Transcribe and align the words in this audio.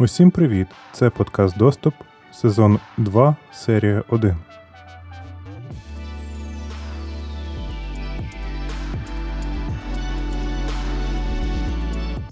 Усім 0.00 0.30
привіт! 0.30 0.66
Це 0.92 1.10
подкаст 1.10 1.58
Доступ, 1.58 1.94
сезон 2.32 2.78
2, 2.98 3.36
серія 3.52 4.04
1. 4.08 4.36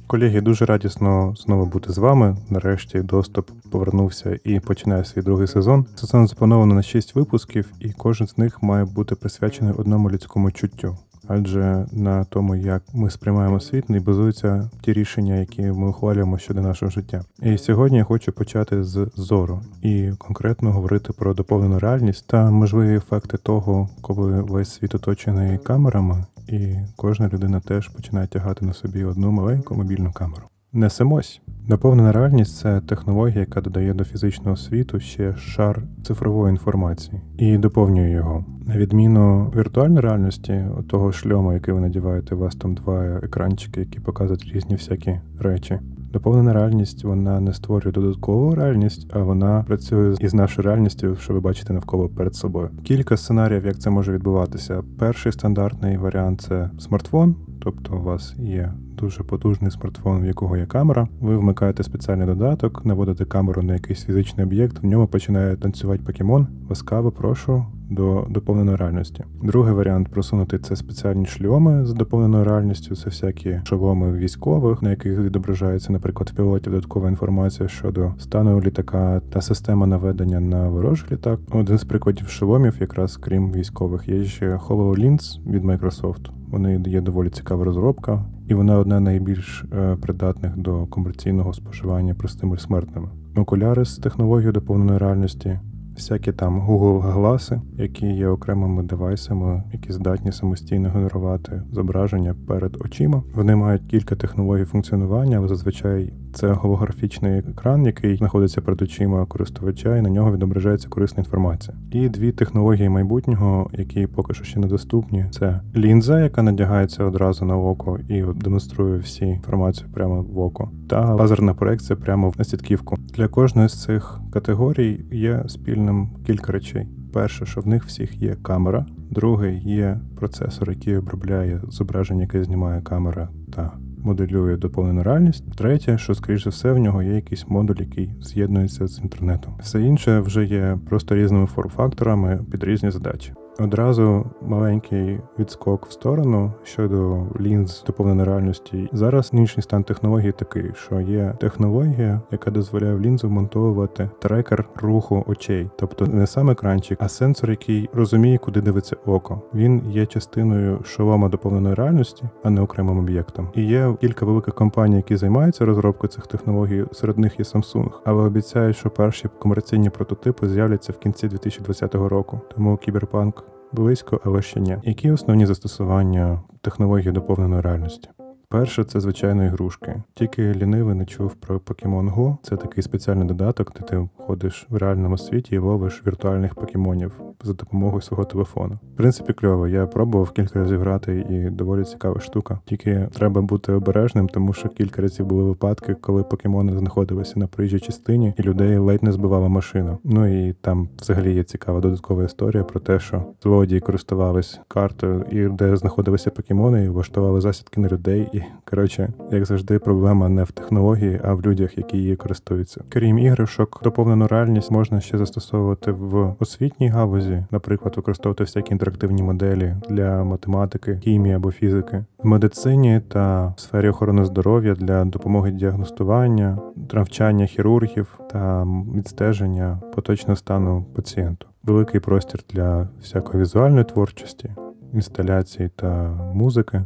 Колеги, 0.06 0.40
дуже 0.40 0.65
радісно 0.65 1.35
знову 1.37 1.67
бути 1.67 1.92
з 1.92 1.99
вами. 1.99 2.37
Нарешті 2.51 2.99
доступ 2.99 3.51
повернувся 3.71 4.38
і 4.44 4.60
починає 4.60 5.04
свій 5.04 5.22
другий 5.22 5.46
сезон. 5.46 5.87
Сезон 5.96 6.26
заплановано 6.26 6.74
на 6.74 6.83
6 6.83 7.14
випусків, 7.14 7.72
і 7.80 7.92
кожен 7.92 8.26
з 8.26 8.38
них 8.38 8.62
має 8.62 8.85
бути 8.85 9.14
присвячений 9.14 9.74
одному 9.78 10.10
людському 10.10 10.51
чуттю 10.51 10.98
адже 11.29 11.87
на 11.93 12.24
тому, 12.24 12.54
як 12.54 12.83
ми 12.95 13.11
сприймаємо 13.11 13.61
світ, 13.61 13.90
не 13.90 14.01
базуються 14.01 14.71
ті 14.81 14.92
рішення, 14.92 15.35
які 15.35 15.63
ми 15.63 15.88
ухвалюємо 15.88 16.38
щодо 16.38 16.60
нашого 16.60 16.91
життя. 16.91 17.24
І 17.42 17.59
сьогодні 17.59 17.98
я 17.98 18.05
хочу 18.05 18.33
почати 18.33 18.84
з 18.84 19.10
зору 19.16 19.60
і 19.83 20.10
конкретно 20.19 20.73
говорити 20.73 21.12
про 21.12 21.34
доповнену 21.34 21.78
реальність 21.78 22.27
та 22.27 22.50
можливі 22.50 22.97
ефекти 22.97 23.38
того, 23.38 23.88
коли 24.00 24.42
весь 24.42 24.74
світ 24.74 24.95
оточений 24.95 25.59
камерами, 25.59 26.24
і 26.48 26.74
кожна 26.97 27.28
людина 27.28 27.61
теж 27.61 27.88
починає 27.88 28.27
тягати 28.27 28.64
на 28.64 28.72
собі 28.72 29.05
одну 29.05 29.30
маленьку 29.30 29.74
мобільну 29.74 30.12
камеру. 30.12 30.42
Несемось. 30.73 31.41
Доповнена 31.69 32.12
реальність 32.12 32.56
це 32.56 32.80
технологія, 32.80 33.41
яка 33.41 33.61
додає 33.61 33.95
до 33.95 34.05
фізичного 34.05 34.56
світу 34.56 35.01
ще 35.01 35.37
шар 35.37 35.83
цифрової 36.02 36.51
інформації 36.51 37.20
і 37.39 37.59
доповнює 37.59 38.11
його. 38.11 38.45
На 38.66 38.77
відміну 38.77 39.52
віртуальної 39.56 40.01
реальності, 40.01 40.65
того 40.89 41.12
шльому, 41.12 41.52
який 41.52 41.75
ви 41.75 41.80
надіваєте, 41.80 42.34
у 42.34 42.39
вас 42.39 42.56
там 42.56 42.75
два 42.75 43.05
екранчики, 43.05 43.80
які 43.80 44.01
показують 44.01 44.51
різні 44.55 44.75
всякі 44.75 45.20
речі. 45.41 45.79
Доповнена 46.12 46.52
реальність 46.52 47.05
вона 47.05 47.41
не 47.41 47.53
створює 47.53 47.92
додаткову 47.92 48.55
реальність, 48.55 49.06
а 49.12 49.19
вона 49.19 49.64
працює 49.67 50.14
із 50.20 50.34
нашою 50.34 50.69
реальністю, 50.69 51.17
що 51.17 51.33
ви 51.33 51.41
бачите 51.41 51.73
навколо 51.73 52.08
перед 52.08 52.34
собою. 52.34 52.70
Кілька 52.84 53.17
сценаріїв, 53.17 53.67
як 53.67 53.78
це 53.78 53.91
може 53.91 54.12
відбуватися. 54.12 54.83
Перший 54.98 55.33
стандартний 55.33 55.97
варіант 55.97 56.41
це 56.41 56.70
смартфон, 56.78 57.36
тобто 57.67 57.97
у 57.97 58.03
вас 58.03 58.34
є 58.39 58.72
дуже 58.98 59.22
потужний 59.22 59.70
смартфон, 59.70 60.22
в 60.22 60.27
якого 60.27 60.56
є 60.56 60.67
камера. 60.67 61.09
Ви 61.20 61.36
вмикаєте 61.36 61.83
спеціальний 61.83 62.27
додаток, 62.27 62.84
наводите 62.84 63.25
камеру 63.25 63.62
на 63.62 63.75
якийсь 63.75 64.05
фізичний 64.05 64.47
об'єкт, 64.47 64.83
в 64.83 64.86
ньому 64.86 65.06
починає 65.06 65.56
танцювати 65.56 66.03
покемон. 66.03 66.47
Ласкаво 66.69 67.11
прошу 67.11 67.67
до 67.91 68.27
доповненої 68.31 68.77
реальності. 68.77 69.25
Другий 69.42 69.75
варіант 69.75 70.09
просунути 70.09 70.59
це 70.59 70.77
спеціальні 70.77 71.27
шльоми 71.27 71.87
з 71.87 71.92
доповненою 71.92 72.45
реальністю. 72.45 72.97
Це 72.97 73.05
всякі 73.11 73.61
шоломи 73.65 74.12
військових, 74.12 74.83
на 74.83 74.91
яких 74.91 75.19
відображається, 75.19 75.92
наприклад, 75.92 76.31
в 76.33 76.37
пілоті 76.37 76.70
додаткова 76.70 77.09
інформація 77.09 77.69
щодо 77.69 78.14
стану 78.19 78.61
літака 78.61 79.20
та 79.33 79.41
система 79.41 79.87
наведення 79.87 80.41
на 80.41 80.69
ворожий 80.69 81.09
літак. 81.12 81.41
Один 81.51 81.79
з 81.79 81.84
прикладів 81.84 82.29
шоломів, 82.29 82.77
якраз 82.81 83.17
крім 83.17 83.53
військових, 83.53 84.09
є 84.09 84.25
ще 84.25 84.57
HoloLens 84.57 85.51
від 85.51 85.64
Microsoft. 85.64 86.31
Вони 86.48 86.83
є 86.87 87.01
доволі 87.01 87.31
цікава 87.31 87.64
розробка, 87.64 88.25
і 88.48 88.55
вона 88.55 88.79
одна 88.79 89.01
найбільш 89.01 89.64
е, 89.73 89.97
придатних 89.97 90.57
до 90.57 90.87
комерційного 90.87 91.53
споживання 91.53 92.14
простими 92.14 92.59
смертними. 92.59 93.09
Окуляри 93.37 93.84
з 93.84 93.97
технологією 93.97 94.53
доповненої 94.53 94.98
реальності 94.98 95.59
всякі 95.97 96.33
там 96.33 96.61
Google 96.61 97.00
гласи, 97.00 97.61
які 97.78 98.06
є 98.06 98.28
окремими 98.28 98.83
девайсами, 98.83 99.62
які 99.72 99.92
здатні 99.92 100.33
самостійно 100.33 100.89
генерувати 100.89 101.62
зображення 101.72 102.34
перед 102.47 102.77
очима. 102.80 103.22
Вони 103.34 103.56
мають 103.56 103.83
кілька 103.83 104.17
технологій 104.17 104.64
функціонування, 104.64 105.39
але 105.39 105.48
зазвичай 105.48 106.12
це 106.36 106.52
голографічний 106.52 107.39
екран, 107.39 107.86
який 107.86 108.17
знаходиться 108.17 108.61
перед 108.61 108.83
очима 108.83 109.27
користувача, 109.27 109.97
і 109.97 110.02
на 110.02 110.08
нього 110.08 110.33
відображається 110.33 110.89
корисна 110.89 111.20
інформація. 111.20 111.77
І 111.92 112.08
дві 112.08 112.33
технології 112.33 112.89
майбутнього, 112.89 113.70
які 113.73 114.07
поки 114.07 114.34
що 114.34 114.45
ще 114.45 114.61
недоступні, 114.61 115.27
це 115.30 115.61
лінза, 115.77 116.20
яка 116.20 116.42
надягається 116.42 117.05
одразу 117.05 117.45
на 117.45 117.57
око 117.57 117.98
і 118.08 118.23
демонструє 118.23 118.98
всі 118.98 119.24
інформацію 119.27 119.89
прямо 119.95 120.23
в 120.23 120.39
око, 120.39 120.70
та 120.89 121.14
лазерна 121.14 121.55
проекція 121.55 121.96
прямо 121.96 122.33
на 122.39 122.45
сітківку. 122.45 122.96
Для 123.14 123.28
кожної 123.28 123.68
з 123.68 123.83
цих 123.83 124.20
категорій 124.33 125.05
є 125.13 125.42
спільним 125.86 126.08
кілька 126.27 126.52
речей. 126.52 126.86
Перше, 127.13 127.47
що 127.47 127.61
в 127.61 127.67
них 127.67 127.85
всіх 127.85 128.23
є 128.23 128.35
камера, 128.43 128.87
друге 129.11 129.55
є 129.55 130.01
процесор, 130.17 130.71
який 130.71 130.97
обробляє 130.97 131.61
зображення, 131.69 132.23
яке 132.23 132.45
знімає 132.45 132.83
камера 132.83 133.29
та 133.53 133.73
моделює 133.99 134.57
доповнену 134.57 135.03
реальність. 135.03 135.57
Третє, 135.57 135.99
що, 135.99 136.15
скоріш 136.15 136.45
за 136.45 136.51
все, 136.51 136.73
в 136.73 136.79
нього 136.79 137.03
є 137.03 137.15
якийсь 137.15 137.49
модуль, 137.49 137.77
який 137.79 138.15
з'єднується 138.21 138.87
з 138.87 138.99
інтернетом. 138.99 139.55
Все 139.61 139.83
інше 139.83 140.21
вже 140.21 140.45
є 140.45 140.79
просто 140.89 141.15
різними 141.15 141.47
форм-факторами 141.47 142.41
під 142.51 142.65
різні 142.65 142.91
задачі. 142.91 143.33
Одразу 143.59 144.25
маленький 144.43 145.21
відскок 145.39 145.87
в 145.87 145.93
сторону 145.93 146.53
щодо 146.65 147.27
лінз 147.41 147.84
доповненої 147.87 148.28
реальності. 148.28 148.89
Зараз 148.93 149.33
нинішній 149.33 149.62
стан 149.62 149.84
технології 149.84 150.33
такий, 150.33 150.71
що 150.75 151.00
є 151.00 151.34
технологія, 151.41 152.21
яка 152.31 152.50
дозволяє 152.50 152.95
в 152.95 153.00
лінзу 153.00 153.28
вмонтовувати 153.28 154.11
трекер 154.19 154.69
руху 154.77 155.25
очей, 155.27 155.71
тобто 155.78 156.06
не 156.06 156.27
сам 156.27 156.50
екранчик, 156.50 156.99
а 157.00 157.09
сенсор, 157.09 157.50
який 157.50 157.91
розуміє, 157.93 158.39
куди 158.39 158.61
дивиться 158.61 158.97
око. 159.06 159.43
Він 159.55 159.83
є 159.91 160.06
частиною 160.06 160.81
шолома 160.84 161.28
доповненої 161.28 161.75
реальності, 161.75 162.25
а 162.43 162.50
не 162.50 162.61
окремим 162.61 162.99
об'єктом. 162.99 163.49
І 163.55 163.62
є 163.62 163.95
кілька 164.00 164.27
великих 164.27 164.55
компаній, 164.55 164.97
які 164.97 165.16
займаються 165.16 165.65
розробкою 165.65 166.11
цих 166.11 166.27
технологій. 166.27 166.84
Серед 166.93 167.19
них 167.19 167.39
є 167.39 167.45
Samsung, 167.45 167.91
але 168.05 168.22
обіцяють, 168.22 168.77
що 168.77 168.91
перші 168.91 169.28
комерційні 169.39 169.91
прототипи 169.91 170.49
з'являться 170.49 170.93
в 170.93 170.99
кінці 170.99 171.28
2020 171.28 171.95
року. 171.95 172.41
Тому 172.55 172.77
кіберпанк 172.77 173.46
близько, 173.77 174.21
але 174.25 174.43
ще 174.43 174.61
ні. 174.61 174.77
Які 174.85 175.11
основні 175.11 175.47
застосування 175.47 176.41
технології 176.61 177.13
доповненої 177.13 177.63
реальності? 177.63 178.09
Перше, 178.56 178.84
це 178.84 179.00
звичайно 179.00 179.44
ігрушки. 179.44 180.03
Тільки 180.15 180.55
лінивий 180.55 180.94
не 180.94 181.05
чув 181.05 181.34
про 181.34 181.59
Pokemon 181.59 182.15
Go. 182.15 182.37
Це 182.43 182.56
такий 182.56 182.83
спеціальний 182.83 183.28
додаток, 183.28 183.72
де 183.77 183.87
ти 183.87 184.09
ходиш 184.17 184.67
в 184.71 184.77
реальному 184.77 185.19
світі 185.19 185.55
і 185.55 185.59
ловиш 185.59 186.03
віртуальних 186.06 186.55
покемонів 186.55 187.12
за 187.43 187.53
допомогою 187.53 188.03
свого 188.03 188.25
телефону. 188.25 188.78
В 188.95 188.97
принципі, 188.97 189.33
кльово. 189.33 189.69
Я 189.69 189.87
пробував 189.87 190.31
кілька 190.31 190.59
разів 190.59 190.81
грати 190.81 191.27
і 191.31 191.50
доволі 191.50 191.84
цікава 191.84 192.21
штука. 192.21 192.59
Тільки 192.65 193.09
треба 193.12 193.41
бути 193.43 193.72
обережним, 193.72 194.28
тому 194.28 194.53
що 194.53 194.69
кілька 194.69 195.03
разів 195.03 195.27
були 195.27 195.45
випадки, 195.45 195.95
коли 195.95 196.22
покемони 196.22 196.78
знаходилися 196.78 197.39
на 197.39 197.47
проїжджій 197.47 197.81
частині, 197.81 198.34
і 198.39 198.43
людей 198.43 198.78
ледь 198.78 199.03
не 199.03 199.12
збивала 199.12 199.49
машина. 199.49 199.99
Ну 200.05 200.49
і 200.49 200.53
там 200.53 200.89
взагалі 200.99 201.34
є 201.34 201.45
цікава 201.45 201.81
додаткова 201.81 202.25
історія 202.25 202.65
про 202.65 202.81
те, 202.81 203.00
що 203.00 203.25
злодії 203.43 203.81
користувались 203.81 204.61
картою, 204.69 205.25
і 205.31 205.49
де 205.49 205.77
знаходилися 205.77 206.31
покемони, 206.31 206.84
і 206.84 206.89
влаштували 206.89 207.41
засідки 207.41 207.81
на 207.81 207.89
людей. 207.89 208.28
І 208.33 208.43
коротше, 208.65 209.09
як 209.31 209.47
завжди, 209.47 209.79
проблема 209.79 210.29
не 210.29 210.45
в 210.45 210.51
технології, 210.51 211.21
а 211.25 211.34
в 211.34 211.43
людях, 211.43 211.79
які 211.79 211.97
її 211.97 212.17
користуються. 212.17 212.84
Крім 212.89 213.19
іграшок, 213.19 213.81
доповнену 213.84 214.27
реальність 214.27 214.71
можна 214.71 215.01
ще 215.01 215.19
застосовувати 215.19 215.93
в 215.93 216.34
освітній 216.39 216.89
галузі, 216.89 217.45
наприклад, 217.51 217.97
використовувати 217.97 218.45
всякі 218.45 218.73
інтерактивні 218.73 219.23
моделі 219.23 219.75
для 219.89 220.25
математики, 220.25 221.01
хімії 221.05 221.34
або 221.34 221.53
фізики, 221.53 222.05
в 222.19 222.27
медицині 222.27 223.01
та 223.09 223.55
в 223.57 223.61
сфері 223.61 223.89
охорони 223.89 224.25
здоров'я 224.25 224.75
для 224.75 225.05
допомоги 225.05 225.51
діагностування, 225.51 226.59
навчання 226.93 227.47
хірургів 227.47 228.19
та 228.31 228.67
відстеження 228.97 229.81
поточного 229.95 230.37
стану 230.37 230.87
пацієнту. 230.95 231.47
Великий 231.63 232.01
простір 232.01 232.41
для 232.51 232.89
всякої 233.03 233.43
візуальної 233.43 233.84
творчості, 233.84 234.51
інсталяції 234.93 235.71
та 235.77 236.09
музики 236.34 236.84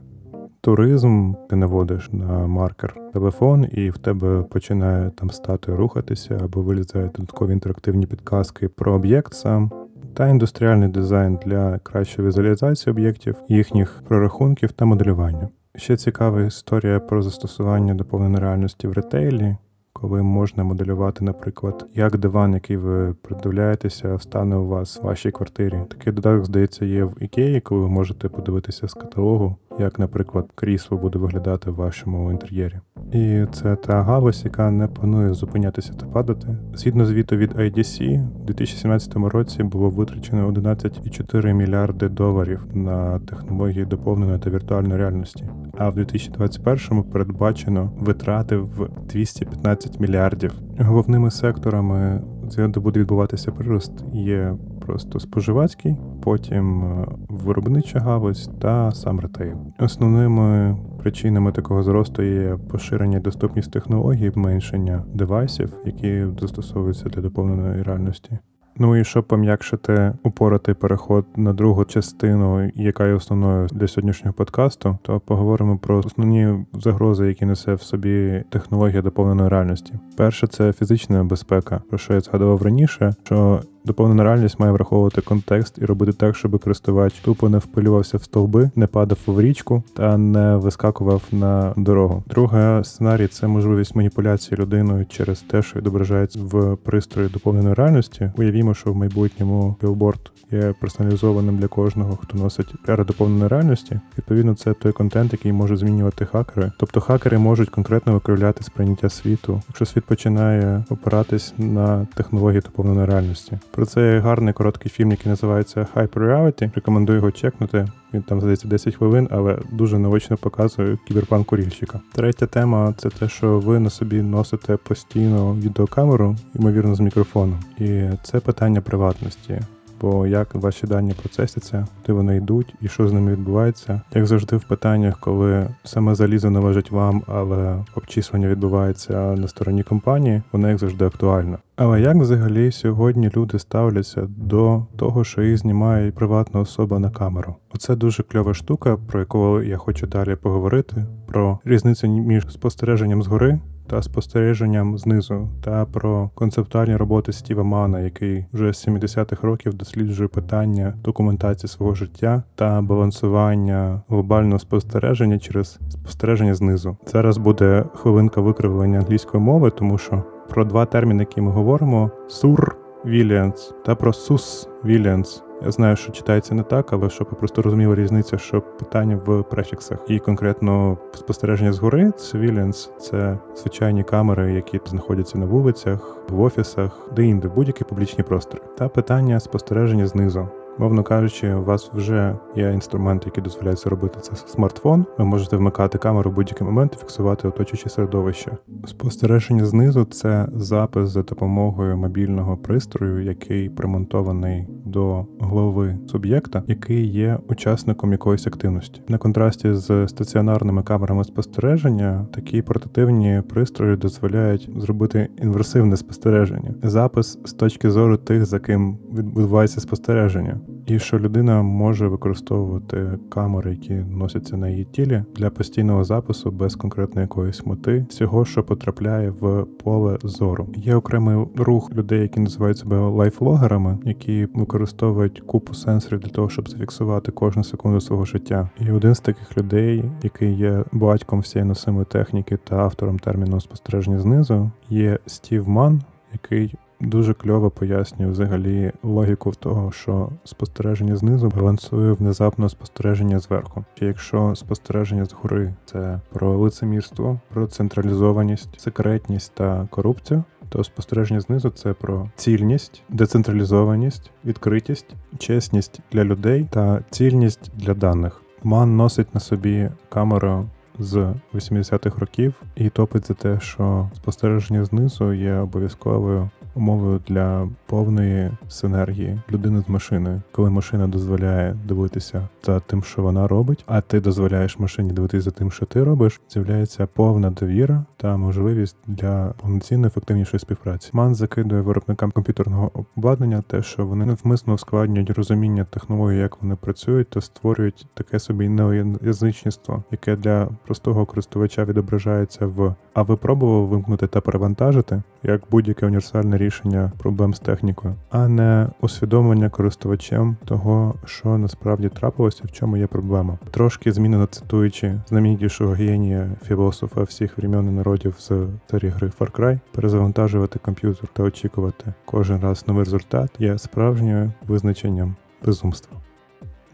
туризм, 0.60 1.32
ти 1.48 1.56
наводиш 1.56 2.12
на 2.12 2.46
маркер 2.46 2.96
телефон, 3.12 3.66
і 3.72 3.90
в 3.90 3.98
тебе 3.98 4.42
починає 4.42 5.10
там 5.10 5.30
стати 5.30 5.74
рухатися 5.74 6.38
або 6.44 6.62
вилізають 6.62 7.12
додаткові 7.12 7.52
інтерактивні 7.52 8.06
підказки 8.06 8.68
про 8.68 8.92
об'єкт 8.92 9.34
сам. 9.34 9.70
Та 10.14 10.28
індустріальний 10.28 10.88
дизайн 10.88 11.38
для 11.46 11.78
кращої 11.78 12.28
візуалізації 12.28 12.92
об'єктів, 12.92 13.36
їхніх 13.48 14.02
прорахунків 14.08 14.72
та 14.72 14.84
моделювання. 14.84 15.48
Ще 15.76 15.96
цікава 15.96 16.42
історія 16.42 17.00
про 17.00 17.22
застосування 17.22 17.94
доповненої 17.94 18.42
реальності 18.42 18.88
в 18.88 18.92
ретейлі, 18.92 19.56
коли 19.92 20.22
можна 20.22 20.64
моделювати, 20.64 21.24
наприклад, 21.24 21.86
як 21.94 22.18
диван, 22.18 22.54
який 22.54 22.76
ви 22.76 23.14
придивляєтеся, 23.22 24.18
стане 24.18 24.56
у 24.56 24.66
вас 24.66 25.00
в 25.02 25.06
вашій 25.06 25.30
квартирі. 25.30 25.80
Такий 25.88 26.12
додаток, 26.12 26.44
здається, 26.44 26.84
є 26.84 27.04
в 27.04 27.16
Ікеї, 27.20 27.60
коли 27.60 27.80
ви 27.80 27.88
можете 27.88 28.28
подивитися 28.28 28.88
з 28.88 28.94
каталогу, 28.94 29.56
як, 29.80 29.98
наприклад, 29.98 30.50
крісло 30.54 30.98
буде 30.98 31.18
виглядати 31.18 31.70
в 31.70 31.74
вашому 31.74 32.30
інтер'єрі. 32.32 32.80
І 33.12 33.44
це 33.52 33.76
та 33.76 34.02
галузь, 34.02 34.44
яка 34.44 34.70
не 34.70 34.86
планує 34.86 35.34
зупинятися 35.34 35.92
та 35.92 36.06
падати. 36.06 36.56
Згідно 36.74 37.06
звіту 37.06 37.36
від 37.36 37.52
IDC, 37.52 38.26
у 38.42 38.44
2017 38.44 39.16
році 39.16 39.62
було 39.62 39.90
витрачено 39.90 40.50
11,4 40.50 41.52
мільярди 41.52 42.08
доларів 42.08 42.60
на 42.74 43.18
технології 43.18 43.84
доповненої 43.84 44.38
та 44.38 44.50
віртуальної 44.50 44.98
реальності. 44.98 45.44
А 45.78 45.88
в 45.88 45.94
2021 45.94 47.02
передбачено 47.02 47.92
витрати 48.00 48.56
в 48.56 48.88
215 49.08 50.00
мільярдів. 50.00 50.52
Головними 50.78 51.30
секторами 51.30 52.22
де 52.56 52.80
буде 52.80 53.00
відбуватися 53.00 53.52
прирост, 53.52 53.92
є 54.12 54.54
просто 54.86 55.20
споживацький, 55.20 55.96
потім 56.22 56.84
е, 56.84 57.06
виробнича 57.28 57.98
галузь 57.98 58.50
та 58.60 58.92
сам 58.92 59.20
ретейл. 59.20 59.56
Основними 59.78 60.76
причинами 60.98 61.52
такого 61.52 61.82
зросту 61.82 62.22
є 62.22 62.58
поширення 62.70 63.18
і 63.18 63.20
доступність 63.20 63.72
технологій, 63.72 64.30
зменшення 64.30 65.04
девайсів, 65.14 65.72
які 65.84 66.26
застосовуються 66.40 67.08
для 67.08 67.22
доповненої 67.22 67.82
реальності. 67.82 68.38
Ну 68.82 68.96
і 68.96 69.04
щоб 69.04 69.24
пом'якшити 69.24 70.12
упоротий 70.22 70.74
переход 70.74 71.26
на 71.36 71.52
другу 71.52 71.84
частину, 71.84 72.70
яка 72.74 73.06
є 73.06 73.12
основною 73.12 73.66
для 73.72 73.88
сьогоднішнього 73.88 74.34
подкасту, 74.34 74.98
то 75.02 75.20
поговоримо 75.20 75.78
про 75.78 75.98
основні 75.98 76.66
загрози, 76.72 77.26
які 77.26 77.44
несе 77.44 77.74
в 77.74 77.82
собі 77.82 78.44
технологія 78.50 79.02
доповненої 79.02 79.48
реальності. 79.48 79.94
Перше 80.16 80.46
це 80.46 80.72
фізична 80.72 81.24
безпека, 81.24 81.80
про 81.88 81.98
що 81.98 82.14
я 82.14 82.20
згадував 82.20 82.62
раніше, 82.62 83.14
що 83.22 83.60
Доповнена 83.84 84.24
реальність 84.24 84.60
має 84.60 84.72
враховувати 84.72 85.20
контекст 85.20 85.78
і 85.78 85.84
робити 85.84 86.12
так, 86.12 86.36
щоб 86.36 86.58
користувач 86.58 87.14
тупо 87.14 87.48
не 87.48 87.58
впилювався 87.58 88.16
в 88.16 88.22
стовби, 88.22 88.70
не 88.76 88.86
падав 88.86 89.18
в 89.26 89.40
річку 89.40 89.82
та 89.94 90.18
не 90.18 90.56
вискакував 90.56 91.22
на 91.32 91.74
дорогу. 91.76 92.22
Другий 92.26 92.84
сценарій 92.84 93.26
це 93.26 93.46
можливість 93.46 93.96
маніпуляції 93.96 94.60
людиною 94.60 95.06
через 95.08 95.40
те, 95.40 95.62
що 95.62 95.78
відображається 95.78 96.38
в 96.42 96.76
пристрої 96.76 97.28
доповненої 97.28 97.74
реальності. 97.74 98.30
Уявімо, 98.36 98.74
що 98.74 98.92
в 98.92 98.96
майбутньому 98.96 99.76
білборд 99.80 100.32
є 100.52 100.74
персоналізованим 100.80 101.56
для 101.56 101.68
кожного, 101.68 102.18
хто 102.22 102.38
носить 102.38 102.74
піари 102.86 103.04
доповненої 103.04 103.48
реальності. 103.48 104.00
Відповідно, 104.18 104.54
це 104.54 104.72
той 104.72 104.92
контент, 104.92 105.32
який 105.32 105.52
може 105.52 105.76
змінювати 105.76 106.24
хакери. 106.26 106.72
Тобто 106.78 107.00
хакери 107.00 107.38
можуть 107.38 107.70
конкретно 107.70 108.12
викривляти 108.12 108.64
сприйняття 108.64 109.08
світу, 109.08 109.62
якщо 109.68 109.86
світ 109.86 110.04
починає 110.04 110.84
опиратись 110.90 111.54
на 111.58 112.06
технології 112.14 112.60
доповненої 112.60 113.06
реальності. 113.06 113.58
Про 113.70 113.86
це 113.86 114.18
гарний 114.18 114.54
короткий 114.54 114.90
фільм, 114.90 115.10
який 115.10 115.30
називається 115.30 115.86
Hyper 115.94 116.18
Reality. 116.18 116.70
Рекомендую 116.74 117.18
його 117.18 117.30
чекнути. 117.30 117.88
Він 118.14 118.22
там 118.22 118.40
здається 118.40 118.68
10 118.68 118.94
хвилин, 118.94 119.28
але 119.30 119.58
дуже 119.72 119.98
наочно 119.98 120.36
показує 120.36 120.98
кіберпанк 121.08 121.46
курільщика. 121.46 122.00
Третя 122.14 122.46
тема 122.46 122.94
це 122.96 123.08
те, 123.08 123.28
що 123.28 123.58
ви 123.58 123.78
на 123.78 123.90
собі 123.90 124.22
носите 124.22 124.76
постійно 124.76 125.54
відеокамеру, 125.54 126.36
ймовірно, 126.54 126.94
з 126.94 127.00
мікрофоном. 127.00 127.60
І 127.78 128.02
це 128.22 128.40
питання 128.40 128.80
приватності 128.80 129.60
бо 130.00 130.26
як 130.26 130.54
ваші 130.54 130.86
дані 130.86 131.14
процесяться, 131.20 131.86
куди 132.00 132.12
вони 132.12 132.36
йдуть 132.36 132.74
і 132.80 132.88
що 132.88 133.08
з 133.08 133.12
ними 133.12 133.32
відбувається. 133.32 134.00
Як 134.14 134.26
завжди, 134.26 134.56
в 134.56 134.64
питаннях, 134.64 135.18
коли 135.20 135.66
саме 135.84 136.14
залізо 136.14 136.50
належить 136.50 136.90
вам, 136.90 137.22
але 137.26 137.84
обчислення 137.94 138.48
відбувається 138.48 139.12
на 139.12 139.48
стороні 139.48 139.82
компанії, 139.82 140.42
воно 140.52 140.68
як 140.68 140.78
завжди 140.78 141.04
актуальна. 141.04 141.58
Але 141.76 142.00
як 142.00 142.16
взагалі 142.16 142.72
сьогодні 142.72 143.30
люди 143.36 143.58
ставляться 143.58 144.28
до 144.36 144.86
того, 144.96 145.24
що 145.24 145.42
їх 145.42 145.58
знімає 145.58 146.12
приватна 146.12 146.60
особа 146.60 146.98
на 146.98 147.10
камеру? 147.10 147.56
Оце 147.74 147.96
дуже 147.96 148.22
кльова 148.22 148.54
штука, 148.54 148.96
про 148.96 149.20
яку 149.20 149.62
я 149.62 149.76
хочу 149.76 150.06
далі 150.06 150.36
поговорити: 150.36 151.06
про 151.26 151.58
різницю 151.64 152.08
між 152.08 152.52
спостереженням 152.52 153.22
згори 153.22 153.58
та 153.86 154.02
спостереженням 154.02 154.98
знизу, 154.98 155.48
та 155.64 155.84
про 155.84 156.30
концептуальні 156.34 156.96
роботи 156.96 157.32
Стіва 157.32 157.62
Мана, 157.62 158.00
який 158.00 158.44
вже 158.52 158.72
з 158.72 158.88
70-х 158.88 159.46
років 159.46 159.74
досліджує 159.74 160.28
питання 160.28 160.94
документації 161.04 161.68
свого 161.70 161.94
життя 161.94 162.42
та 162.54 162.82
балансування 162.82 164.02
глобального 164.08 164.58
спостереження 164.58 165.38
через 165.38 165.78
спостереження 165.88 166.54
знизу. 166.54 166.96
Зараз 167.06 167.38
буде 167.38 167.84
хвилинка 167.94 168.40
викривлення 168.40 168.98
англійської 168.98 169.42
мови, 169.42 169.70
тому 169.70 169.98
що 169.98 170.22
про 170.48 170.64
два 170.64 170.86
терміни, 170.86 171.22
які 171.22 171.40
ми 171.40 171.50
говоримо: 171.50 172.10
сур 172.28 172.76
Віліанс 173.04 173.74
та 173.84 173.94
про 173.94 174.12
сус 174.12 174.68
Віліанс. 174.84 175.42
Я 175.64 175.70
знаю, 175.70 175.96
що 175.96 176.12
читається 176.12 176.54
не 176.54 176.62
так, 176.62 176.92
але 176.92 177.10
щоб 177.10 177.28
я 177.32 177.38
просто 177.38 177.62
розуміла 177.62 177.94
різницю, 177.94 178.38
що 178.38 178.60
питання 178.60 179.20
в 179.26 179.42
префіксах. 179.42 179.98
І 180.08 180.18
конкретно 180.18 180.98
спостереження 181.14 181.72
згори, 181.72 182.04
Civilians— 182.06 182.90
це 182.98 183.38
звичайні 183.56 184.04
камери, 184.04 184.52
які 184.52 184.80
знаходяться 184.86 185.38
на 185.38 185.46
вулицях, 185.46 186.16
в 186.28 186.40
офісах, 186.40 187.08
де 187.16 187.24
інде, 187.24 187.48
будь-які 187.48 187.84
публічні 187.84 188.24
простори. 188.24 188.62
Та 188.78 188.88
питання 188.88 189.40
спостереження 189.40 190.06
знизу. 190.06 190.48
Мовно 190.78 191.02
кажучи, 191.02 191.54
у 191.54 191.64
вас 191.64 191.90
вже 191.94 192.36
є 192.56 192.72
інструмент, 192.72 193.26
який 193.26 193.44
дозволяє 193.44 193.76
це 193.76 193.90
робити. 193.90 194.20
Це 194.20 194.36
смартфон. 194.36 195.06
Ви 195.18 195.24
можете 195.24 195.56
вмикати 195.56 195.98
камеру 195.98 196.30
в 196.30 196.34
будь-який 196.34 196.66
момент 196.66 196.92
і 196.96 197.00
фіксувати 197.00 197.48
оточуюче 197.48 197.88
середовище. 197.88 198.56
Спостереження 198.86 199.64
знизу 199.64 200.04
це 200.04 200.48
запис 200.52 201.10
за 201.10 201.22
допомогою 201.22 201.96
мобільного 201.96 202.56
пристрою, 202.56 203.24
який 203.24 203.68
примонтований 203.68 204.66
до 204.84 205.26
голови 205.38 205.98
суб'єкта, 206.06 206.62
який 206.66 207.06
є 207.06 207.38
учасником 207.48 208.12
якоїсь 208.12 208.46
активності. 208.46 209.02
На 209.08 209.18
контрасті 209.18 209.74
з 209.74 210.08
стаціонарними 210.08 210.82
камерами 210.82 211.24
спостереження, 211.24 212.26
такі 212.34 212.62
портативні 212.62 213.42
пристрої 213.48 213.96
дозволяють 213.96 214.70
зробити 214.76 215.28
інверсивне 215.42 215.96
спостереження, 215.96 216.74
запис 216.82 217.38
з 217.44 217.52
точки 217.52 217.90
зору 217.90 218.16
тих, 218.16 218.44
за 218.44 218.58
ким 218.58 218.98
відбувається 219.12 219.80
спостереження 219.80 220.59
і 220.86 220.98
що 220.98 221.18
людина 221.18 221.62
може 221.62 222.08
використовувати 222.08 223.18
камери, 223.28 223.70
які 223.70 223.94
носяться 223.94 224.56
на 224.56 224.68
її 224.68 224.84
тілі 224.84 225.22
для 225.36 225.50
постійного 225.50 226.04
запису 226.04 226.50
без 226.50 226.74
конкретної 226.74 227.24
якоїсь 227.24 227.66
мети, 227.66 228.06
всього, 228.08 228.44
що 228.44 228.62
потрапляє 228.62 229.30
в 229.30 229.64
поле 229.64 230.18
зору. 230.22 230.68
Є 230.74 230.94
окремий 230.94 231.46
рух 231.56 231.92
людей, 231.94 232.20
які 232.20 232.40
називають 232.40 232.78
себе 232.78 232.98
лайфлогерами, 232.98 233.98
які 234.04 234.48
використовують 234.54 235.40
купу 235.40 235.74
сенсорів 235.74 236.20
для 236.20 236.30
того, 236.30 236.48
щоб 236.48 236.68
зафіксувати 236.68 237.32
кожну 237.32 237.64
секунду 237.64 238.00
свого 238.00 238.24
життя. 238.24 238.70
І 238.80 238.90
один 238.90 239.14
з 239.14 239.20
таких 239.20 239.58
людей, 239.58 240.04
який 240.22 240.54
є 240.54 240.84
батьком 240.92 241.40
всієї 241.40 241.68
носимої 241.68 242.04
техніки 242.04 242.58
та 242.64 242.76
автором 242.76 243.18
терміну 243.18 243.60
спостереження 243.60 244.18
знизу, 244.18 244.70
є 244.88 245.18
Стів 245.26 245.68
Ман, 245.68 246.02
який 246.32 246.74
дуже 247.00 247.34
кльово 247.34 247.70
пояснює 247.70 248.30
взагалі 248.30 248.92
логіку 249.02 249.50
в 249.50 249.56
того, 249.56 249.92
що 249.92 250.28
спостереження 250.44 251.16
знизу 251.16 251.52
балансує 251.56 252.12
внезапно 252.12 252.68
спостереження 252.68 253.38
зверху. 253.38 253.84
Якщо 254.00 254.54
спостереження 254.54 255.24
згори 255.24 255.74
це 255.84 256.20
про 256.32 256.58
лицемірство, 256.58 257.40
про 257.52 257.66
централізованість, 257.66 258.80
секретність 258.80 259.52
та 259.54 259.88
корупцію. 259.90 260.44
То 260.68 260.84
спостереження 260.84 261.40
знизу 261.40 261.70
це 261.70 261.92
про 261.92 262.30
цільність, 262.36 263.02
децентралізованість, 263.08 264.30
відкритість, 264.44 265.14
чесність 265.38 266.00
для 266.12 266.24
людей 266.24 266.66
та 266.70 267.04
цільність 267.10 267.70
для 267.74 267.94
даних. 267.94 268.42
Ман 268.62 268.96
носить 268.96 269.34
на 269.34 269.40
собі 269.40 269.90
камеру 270.08 270.68
з 270.98 271.34
80-х 271.54 272.18
років 272.18 272.54
і 272.76 272.88
топить 272.88 273.26
за 273.26 273.34
те, 273.34 273.60
що 273.60 274.10
спостереження 274.16 274.84
знизу 274.84 275.32
є 275.32 275.54
обов'язковою 275.54 276.50
умовою 276.74 277.20
для 277.28 277.68
повної 277.86 278.50
синергії 278.68 279.40
людини 279.52 279.82
з 279.86 279.90
машиною, 279.90 280.42
коли 280.52 280.70
машина 280.70 281.06
дозволяє 281.06 281.76
дивитися 281.88 282.48
за 282.64 282.80
тим, 282.80 283.02
що 283.02 283.22
вона 283.22 283.48
робить, 283.48 283.84
а 283.86 284.00
ти 284.00 284.20
дозволяєш 284.20 284.78
машині 284.78 285.12
дивитися 285.12 285.42
за 285.42 285.50
тим, 285.50 285.70
що 285.70 285.86
ти 285.86 286.04
робиш, 286.04 286.40
з'являється 286.50 287.06
повна 287.06 287.50
довіра 287.50 288.04
та 288.16 288.36
можливість 288.36 288.96
для 289.06 289.54
повноцінної 289.60 290.06
ефективнішої 290.06 290.60
співпраці. 290.60 291.10
Ман 291.12 291.34
закидує 291.34 291.80
виробникам 291.80 292.30
комп'ютерного 292.30 292.90
обладнання, 293.16 293.62
те, 293.66 293.82
що 293.82 294.06
вони 294.06 294.26
навмисно 294.26 294.74
ускладнюють 294.74 295.30
розуміння 295.30 295.86
технології, 295.90 296.40
як 296.40 296.62
вони 296.62 296.76
працюють, 296.76 297.30
та 297.30 297.40
створюють 297.40 298.06
таке 298.14 298.38
собі 298.38 298.68
неоязичництво, 298.68 300.02
яке 300.10 300.36
для 300.36 300.68
простого 300.86 301.26
користувача 301.26 301.84
відображається 301.84 302.66
в 302.66 302.94
а 303.14 303.22
ви 303.22 303.36
пробували 303.36 303.86
вимкнути 303.86 304.26
та 304.26 304.40
перевантажити 304.40 305.22
як 305.42 305.62
будь-яке 305.70 306.06
універсальне 306.06 306.58
рішення 306.60 307.12
проблем 307.18 307.54
з 307.54 307.58
технікою, 307.58 308.14
а 308.30 308.48
не 308.48 308.88
усвідомлення 309.00 309.70
користувачем 309.70 310.56
того, 310.64 311.14
що 311.24 311.58
насправді 311.58 312.08
трапилося, 312.08 312.62
в 312.64 312.72
чому 312.72 312.96
є 312.96 313.06
проблема. 313.06 313.58
Трошки 313.70 314.12
змінено 314.12 314.46
цитуючи 314.46 315.20
знаменитішого 315.28 315.92
генія 315.92 316.50
філософа 316.64 317.22
всіх 317.22 317.58
времен 317.58 317.88
і 317.88 317.90
народів 317.90 318.34
з 318.38 318.52
серії 318.90 319.12
гри 319.12 319.32
Far 319.38 319.50
Cry, 319.50 319.80
перезавантажувати 319.92 320.78
комп'ютер 320.78 321.28
та 321.32 321.42
очікувати 321.42 322.14
кожен 322.24 322.60
раз 322.60 322.84
новий 322.88 323.04
результат 323.04 323.50
є 323.58 323.78
справжнім 323.78 324.52
визначенням 324.66 325.36
безумства. 325.66 326.16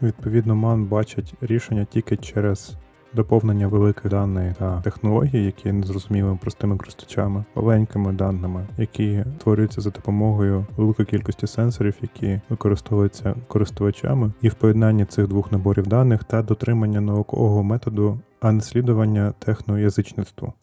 Відповідно, 0.01 0.55
МАН 0.55 0.85
бачить 0.85 1.33
рішення 1.41 1.85
тільки 1.85 2.17
через 2.17 2.75
доповнення 3.13 3.67
великих 3.67 4.11
даних 4.11 4.55
та 4.55 4.81
технологій, 4.81 5.45
які 5.45 5.71
не 5.71 5.85
зрозуміли 5.85 6.37
простими 6.41 6.77
користувачами, 6.77 7.45
маленькими 7.55 8.13
даними, 8.13 8.67
які 8.77 9.23
створюються 9.39 9.81
за 9.81 9.89
допомогою 9.89 10.65
великої 10.77 11.05
кількості 11.05 11.47
сенсорів, 11.47 11.95
які 12.01 12.41
використовуються 12.49 13.35
користувачами, 13.47 14.31
і 14.41 14.49
в 14.49 14.53
поєднанні 14.53 15.05
цих 15.05 15.27
двох 15.27 15.51
наборів 15.51 15.87
даних 15.87 16.23
та 16.23 16.41
дотримання 16.41 17.01
наукового 17.01 17.63
методу, 17.63 18.19
а 18.41 18.51
не 18.51 18.61
слідування 18.61 19.33
техноязичництву. 19.39 20.53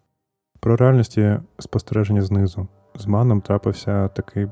Про 0.61 0.77
реальності 0.77 1.37
спостереження 1.59 2.23
знизу 2.23 2.69
з 2.95 3.07
маном 3.07 3.41
трапився 3.41 4.09
такий. 4.09 4.47